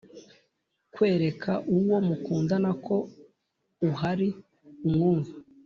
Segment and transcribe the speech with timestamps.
[0.93, 2.95] kwereka uwo mukundana ko
[3.89, 4.29] uhari
[4.87, 5.33] umwumva,